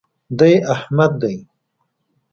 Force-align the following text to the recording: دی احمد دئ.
دی 0.37 0.53
احمد 0.73 1.11
دئ. 1.21 1.37